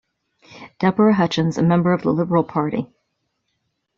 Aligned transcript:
Deborah 0.79 1.13
Hutchens, 1.13 1.59
a 1.59 1.61
member 1.61 1.93
of 1.93 2.01
the 2.01 2.11
Liberal 2.11 2.43
Party. 2.43 2.89